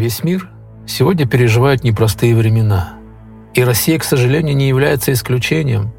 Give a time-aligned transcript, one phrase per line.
[0.00, 0.48] Весь мир
[0.86, 2.94] сегодня переживает непростые времена.
[3.52, 5.92] И Россия, к сожалению, не является исключением.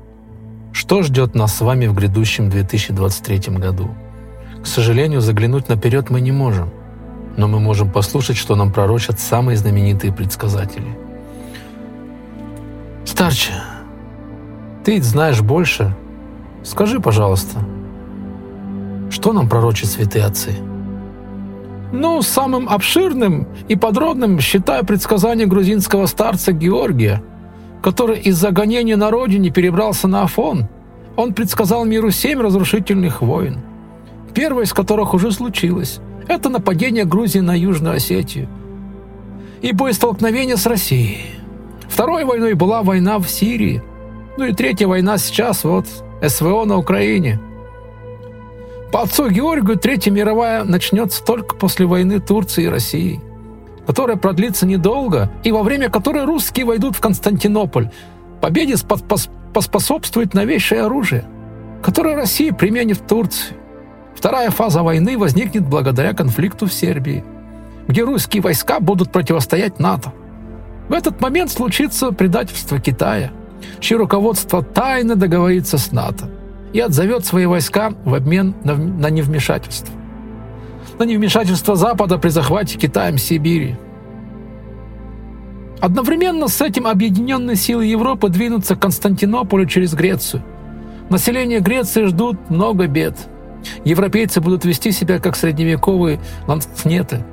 [0.74, 3.92] Что ждет нас с вами в грядущем 2023 году?
[4.64, 6.72] К сожалению, заглянуть наперед мы не можем,
[7.38, 10.98] но мы можем послушать, что нам пророчат самые знаменитые предсказатели.
[13.06, 13.54] Старче,
[14.84, 15.96] ты знаешь больше.
[16.64, 17.60] Скажи, пожалуйста,
[19.12, 20.56] что нам пророчат святые отцы?
[21.92, 27.22] Ну, самым обширным и подробным считаю предсказание грузинского старца Георгия,
[27.84, 30.68] который из-за гонения на родине перебрался на Афон.
[31.18, 33.60] Он предсказал миру семь разрушительных войн,
[34.34, 36.00] первая из которых уже случилась.
[36.28, 38.48] Это нападение Грузии на Южную Осетию
[39.62, 41.36] и боестолкновение с Россией.
[41.90, 43.84] Второй войной была война в Сирии.
[44.38, 45.86] Ну и третья война сейчас, вот,
[46.26, 47.42] СВО на Украине–
[48.92, 53.22] по отцу Георгию Третья мировая начнется только после войны Турции и России,
[53.88, 57.90] которая продлится недолго и во время которой русские войдут в Константинополь.
[58.42, 58.76] Победе
[59.54, 61.26] поспособствует новейшее оружие,
[61.82, 63.56] которое Россия применит в Турции.
[64.14, 67.24] Вторая фаза войны возникнет благодаря конфликту в Сербии,
[67.88, 70.12] где русские войска будут противостоять НАТО.
[70.90, 73.32] В этот момент случится предательство Китая,
[73.80, 76.30] чье руководство тайно договорится с НАТО–
[76.74, 79.94] и отзовет свои войска в обмен на, на невмешательство.
[81.00, 83.76] На невмешательство Запада при захвате Китаем Сибири.
[85.80, 90.44] Одновременно с этим объединенные силы Европы двинутся к Константинополю через Грецию.
[91.10, 93.18] Население Греции ждут много бед.
[93.84, 97.26] Европейцы будут вести себя как средневековые ланцнеты.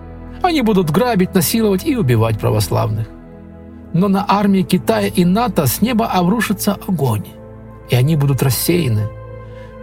[0.43, 3.07] Они будут грабить, насиловать и убивать православных.
[3.93, 7.25] Но на армии Китая и НАТО с неба обрушится огонь,
[7.91, 9.09] и они будут рассеяны–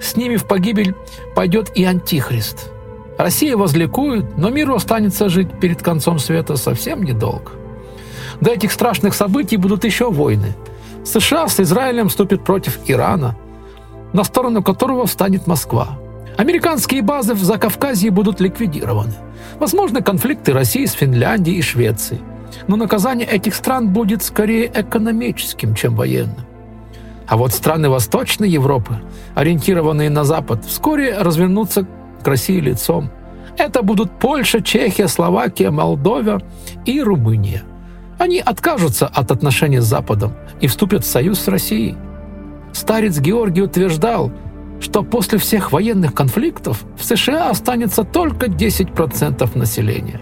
[0.02, 0.96] с ними в погибель
[1.36, 2.72] пойдет и Антихрист.
[3.18, 7.52] Россия возликует, но миру останется жить перед концом света совсем недолго.
[8.42, 10.54] До этих страшных событий будут еще войны.
[11.06, 13.38] США с Израилем вступят против Ирана,
[14.12, 16.00] на сторону которого встанет Москва.
[16.38, 19.14] Американские базы в Закавказье будут ликвидированы.
[19.60, 22.22] Возможны конфликты России с Финляндией и Швецией.
[22.68, 26.46] Но наказание этих стран будет скорее экономическим, чем военным.
[27.28, 28.98] А вот страны Восточной Европы,
[29.34, 31.88] ориентированные на Запад, вскоре развернутся
[32.24, 33.10] к России лицом.
[33.58, 36.42] Это будут Польша, Чехия, Словакия, Молдова
[36.86, 37.64] и Румыния.
[38.20, 41.96] Они откажутся от отношений с Западом и вступят в союз с Россией.
[42.74, 44.32] Старец Георгий утверждал,
[44.80, 50.22] что после всех военных конфликтов в США останется только 10% населения.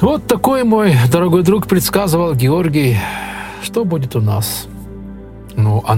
[0.00, 2.96] Вот такой мой дорогой друг предсказывал Георгий,
[3.62, 4.69] что будет у нас.
[5.56, 5.96] Ну, а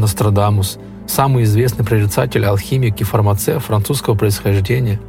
[1.06, 5.00] самый известный прорицатель, алхимик и фармацевт французского происхождения.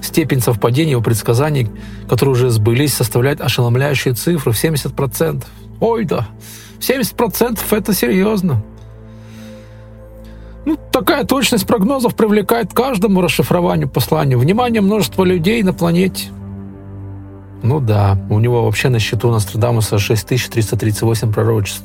[0.00, 1.68] Степень совпадения его предсказаний,
[2.08, 5.44] которые уже сбылись, составляет ошеломляющую цифру в 70%.
[5.80, 6.28] Ой, да,
[6.78, 8.62] 70%– это серьезно.
[10.64, 14.36] Ну, такая точность прогнозов привлекает каждому расшифрованию послания.
[14.36, 16.28] Внимание множества людей на планете.
[17.62, 21.84] Ну да, у него вообще на счету Нострадамуса 6338 пророчеств.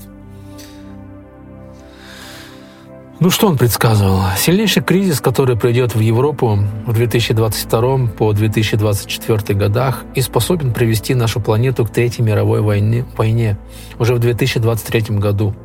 [3.18, 4.20] Ну что он предсказывал?
[4.38, 11.40] Сильнейший кризис, который придет в Европу в 2022 по 2024 годах и способен привести нашу
[11.40, 13.58] планету к Третьей мировой войне, войне
[14.00, 15.56] уже в 2023 году.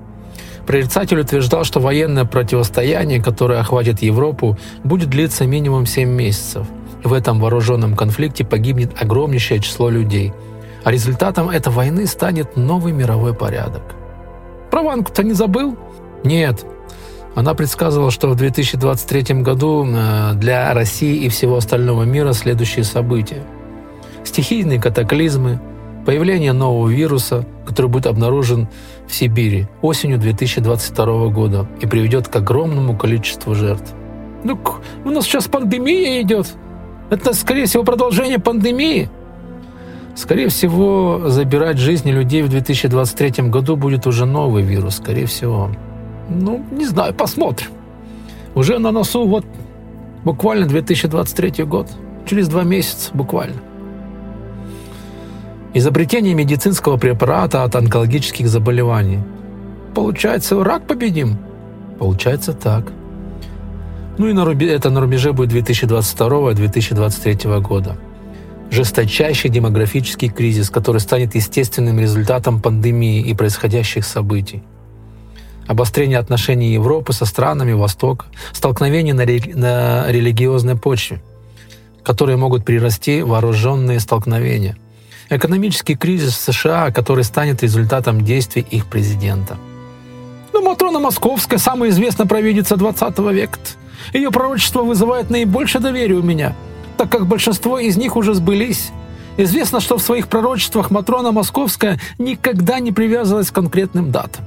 [0.65, 6.69] Прорицатель утверждал, что военное противостояние, которое охватит Европу, будет длиться минимум 7 месяцев.
[7.03, 10.33] В этом вооруженном конфликте погибнет огромнейшее число людей.
[10.85, 13.83] А результатом этой войны станет новый мировой порядок.
[14.71, 15.77] Про Ванку-то не забыл?
[16.23, 16.65] Нет,
[17.35, 23.43] она предсказывала, что в 2023 году э, для России и всего остального мира следующие события.
[24.25, 25.61] Стихийные катаклизмы,
[26.05, 28.69] появление нового вируса, который будет обнаружен
[29.07, 33.93] в Сибири осенью 2022 года и приведет к огромному количеству жертв.
[34.43, 34.59] Ну,
[35.05, 36.49] у нас сейчас пандемия идет.
[37.11, 39.09] Это, скорее всего, продолжение пандемии.
[40.17, 45.71] Скорее всего, забирать жизни людей в 2023 году будет уже новый вирус, скорее всего.
[46.31, 47.69] Ну, не знаю, посмотрим.
[48.55, 49.45] Уже на носу вот
[50.25, 51.89] буквально 2023 год.
[52.27, 53.57] Через два месяца буквально.
[55.75, 59.19] Изобретение медицинского препарата от онкологических заболеваний.
[59.95, 61.39] Получается, рак победим?
[61.99, 62.93] Получается так.
[64.19, 67.97] Ну и на рубе, это на рубеже будет 2022-2023 года.
[68.71, 74.63] Жесточайший демографический кризис, который станет естественным результатом пандемии и происходящих событий
[75.71, 81.23] обострение отношений Европы со странами Востока, столкновения на, рели- на религиозной почве,
[82.03, 84.77] которые могут прирасти вооруженные столкновения.
[85.29, 89.59] экономический кризис в США, который станет результатом действий их президента.
[90.53, 93.61] Но ну, Матрона Московская– самая известная провидица 20 века.
[94.13, 96.57] Ее пророчество вызывает наибольшее доверие у меня,
[96.97, 98.91] так как большинство из них уже сбылись.
[99.37, 104.45] Известно, что в своих пророчествах Матрона Московская никогда не привязывалась к конкретным датам.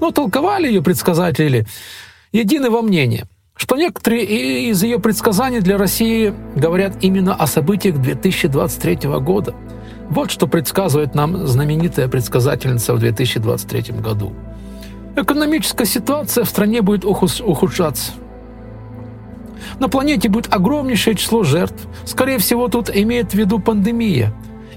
[0.00, 1.66] Но толковали ее предсказатели
[2.32, 9.08] едины во мнении, что некоторые из ее предсказаний для России говорят именно о событиях 2023
[9.20, 9.54] года.
[10.08, 14.32] Вот что предсказывает нам знаменитая предсказательница в 2023 году.
[15.16, 18.12] Экономическая ситуация в стране будет ухудшаться.
[19.78, 21.86] На планете будет огромнейшее число жертв.
[22.06, 24.32] Скорее всего, тут имеет в виду пандемия.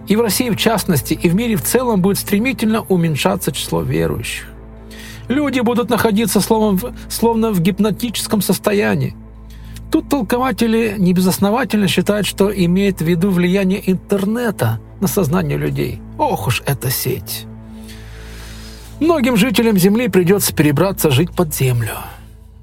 [0.08, 4.53] И в России в частности, и в мире в целом будет стремительно уменьшаться число верующих.
[5.28, 9.16] Люди будут находиться словно, словно в гипнотическом состоянии.
[9.92, 16.02] Тут толкователи небезосновательно считают, что имеет в виду влияние интернета на сознание людей.
[16.18, 17.46] Ох уж эта сеть!
[19.00, 21.92] Многим жителям Земли придется перебраться жить под землю.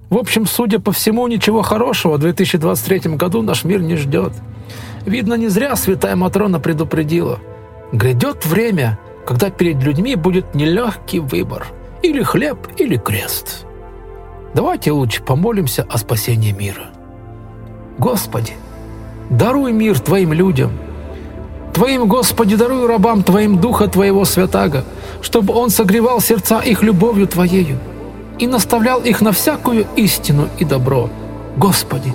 [0.08, 4.32] В общем, судя по всему, ничего хорошего в 2023 году наш мир не ждет.
[5.06, 7.38] Видно, не зря святая Матрона предупредила.
[7.92, 11.68] Грядет время, когда перед людьми будет нелегкий выбор.
[12.02, 13.66] Или хлеб, или крест.
[14.54, 16.90] Давайте лучше помолимся о спасении мира.
[17.98, 18.54] Господи,
[19.28, 20.72] даруй мир Твоим людям.
[21.74, 24.84] Твоим, Господи, даруй рабам Твоим Духа Твоего Святаго,
[25.20, 27.78] чтобы Он согревал сердца их любовью Твоею
[28.38, 31.10] и наставлял их на всякую истину и добро.
[31.56, 32.14] Господи,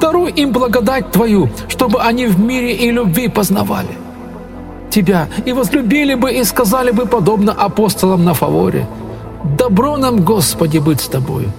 [0.00, 4.06] даруй им благодать Твою, чтобы они в мире и любви познавали
[4.90, 8.86] Тебя и возлюбили бы и сказали бы подобно апостолам на фаворе.
[9.54, 11.52] Добро нам, Господи, быть с Тобою.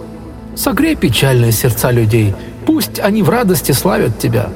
[0.55, 2.35] Согрей печальные сердца людей,
[2.65, 4.49] пусть они в радости славят Тебя.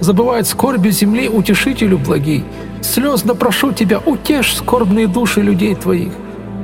[0.00, 2.44] Забывают скорби земли утешителю благий.
[2.82, 6.12] Слезно прошу Тебя, утешь скорбные души людей Твоих.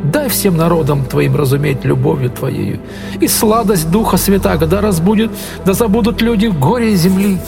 [0.04, 2.78] Дай всем народам Твоим разуметь любовью Твоею.
[3.20, 5.32] И сладость Духа Святаго да разбудит,
[5.64, 7.38] да забудут люди горе земли,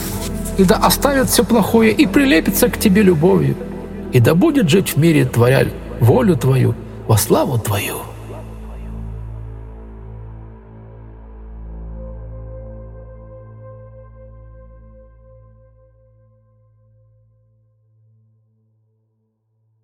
[0.58, 3.54] и да оставят все плохое и прилепятся к Тебе любовью.
[4.12, 5.64] И да будет жить в мире Творя
[6.00, 6.74] волю Твою
[7.06, 8.13] во славу Твою.